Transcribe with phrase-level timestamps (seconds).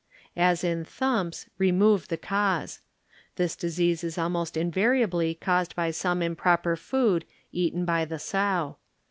[0.35, 2.81] As in thumps, remove the cause.
[3.35, 8.77] This disease is almost invariably caused by some improper food eaten by the sow.